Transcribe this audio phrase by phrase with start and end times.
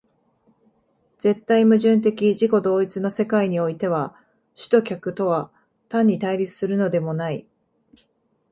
[1.19, 4.19] 絶対矛盾的自己同一の世界においては、
[4.55, 5.51] 主と客とは
[5.89, 7.45] 単に対立するのでもない。